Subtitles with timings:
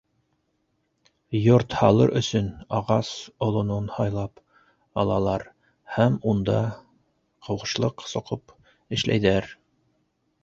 [1.39, 3.11] Йорт һалыр өсөн ағас
[3.47, 4.41] олонон һайлап
[5.01, 5.45] алалар
[5.97, 6.57] һәм унда
[7.49, 8.57] ҡыуышлыҡ соҡоп
[8.99, 9.53] эшләйҙәр.